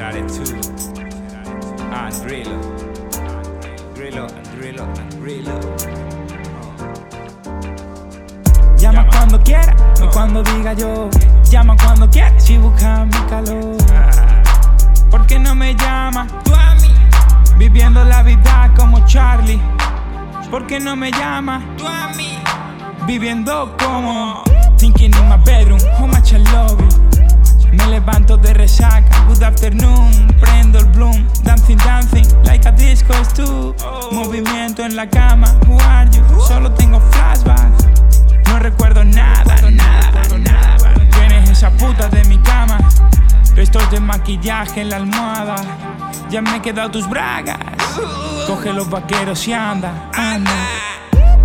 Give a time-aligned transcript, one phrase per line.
[0.00, 0.60] attitude.
[1.92, 2.50] Andrilo.
[3.88, 5.60] Andrilo, Andrilo, Andrilo.
[8.78, 11.10] Llama cuando quiera, no cuando diga yo.
[11.50, 13.76] Llama cuando quiera, si busca mi calor.
[15.10, 16.26] ¿Por qué no me llama?
[16.44, 16.94] Tú a mí.
[17.56, 19.60] Viviendo la vida como Charlie.
[20.50, 21.60] ¿Por qué no me llama?
[21.76, 22.38] Tú a mí.
[23.06, 24.42] Viviendo como
[24.76, 27.08] Thinking in my bedroom, how much I love you.
[27.72, 29.24] Me levanto de resaca,
[33.20, 33.74] is too.
[34.12, 36.22] Movimiento en la cama, who are you?
[36.40, 37.86] Solo tengo flashbacks.
[38.46, 40.94] No recuerdo nada, nada, nada.
[41.10, 42.78] Tienes esa puta de mi cama.
[43.54, 45.56] Restos de maquillaje en la almohada.
[46.30, 47.58] Ya me he quedado tus bragas.
[48.46, 50.52] Coge los vaqueros y anda, anda.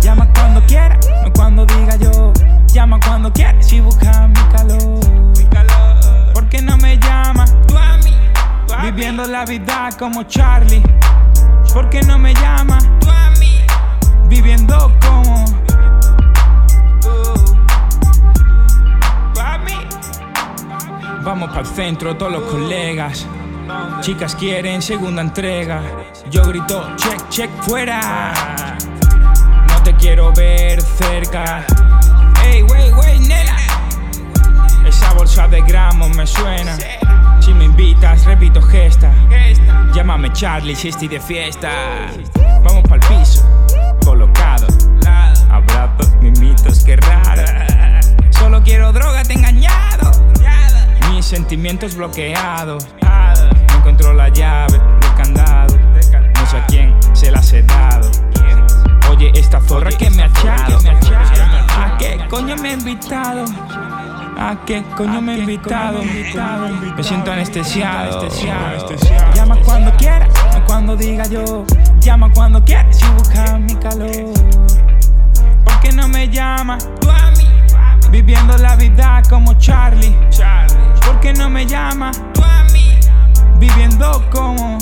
[0.00, 2.32] Llama cuando quiera, no cuando diga yo.
[2.72, 5.00] Llama cuando quiera, si busca mi calor.
[6.32, 7.44] ¿Por qué no me llama?
[8.82, 10.82] Viviendo la vida como Charlie.
[11.74, 12.78] ¿Por qué no me llama?
[14.28, 15.44] Viviendo como.
[21.24, 23.26] Vamos para el centro, todos los colegas.
[24.02, 25.82] Chicas quieren segunda entrega.
[26.30, 28.76] Yo grito, check, check, fuera.
[29.68, 31.64] No te quiero ver cerca.
[32.44, 33.56] Ey, wey, wey, nena.
[34.86, 36.76] Esa bolsa de gramos me suena.
[37.40, 39.12] Si me invitas, repito gesta.
[40.04, 41.70] Llámame Charlie si estoy de fiesta.
[42.62, 43.42] Vamos para el piso,
[44.04, 44.66] colocado.
[45.50, 47.42] Abrazos, mimitos, qué raro.
[48.28, 50.10] Solo quiero droga, te he engañado.
[51.10, 52.86] Mis sentimientos bloqueados.
[53.00, 55.74] No encuentro la llave del candado.
[55.74, 58.10] No sé a quién se las he dado.
[59.08, 60.80] Oye, esta zorra que me ha echado.
[61.78, 63.46] ¿A qué coño me ha invitado?
[64.38, 66.00] ¿A qué coño me ha invitado?
[66.02, 68.28] Me siento anestesiado.
[69.34, 71.64] Llama cuando quiera, no cuando diga yo.
[72.00, 74.10] Llama cuando quiera, si busca mi calor.
[75.64, 76.78] ¿Por qué no me llama?
[78.10, 80.16] Viviendo la vida como Charlie.
[81.04, 82.10] ¿Por qué no me llama?
[83.58, 84.78] Viviendo como